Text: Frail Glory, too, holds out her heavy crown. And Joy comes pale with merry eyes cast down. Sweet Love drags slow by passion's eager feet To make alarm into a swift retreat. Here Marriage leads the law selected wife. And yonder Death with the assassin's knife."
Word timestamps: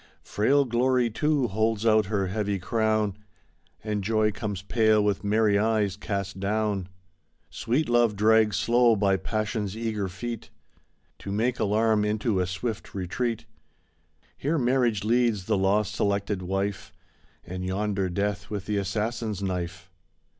Frail 0.23 0.65
Glory, 0.65 1.11
too, 1.11 1.47
holds 1.47 1.85
out 1.85 2.07
her 2.07 2.25
heavy 2.25 2.57
crown. 2.57 3.15
And 3.83 4.03
Joy 4.03 4.31
comes 4.31 4.63
pale 4.63 5.03
with 5.03 5.23
merry 5.23 5.59
eyes 5.59 5.95
cast 5.95 6.39
down. 6.39 6.89
Sweet 7.51 7.87
Love 7.87 8.15
drags 8.15 8.57
slow 8.57 8.95
by 8.95 9.15
passion's 9.17 9.77
eager 9.77 10.07
feet 10.07 10.49
To 11.19 11.31
make 11.31 11.59
alarm 11.59 12.03
into 12.03 12.39
a 12.39 12.47
swift 12.47 12.95
retreat. 12.95 13.45
Here 14.35 14.57
Marriage 14.57 15.03
leads 15.03 15.45
the 15.45 15.55
law 15.55 15.83
selected 15.83 16.41
wife. 16.41 16.91
And 17.45 17.63
yonder 17.63 18.09
Death 18.09 18.49
with 18.49 18.65
the 18.65 18.77
assassin's 18.77 19.43
knife." 19.43 19.91